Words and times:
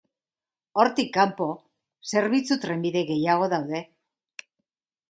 Hortik 0.83 1.11
kanpo 1.17 1.49
zerbitzu-trenbide 2.15 3.07
gehiago 3.13 3.53
daude. 3.57 3.85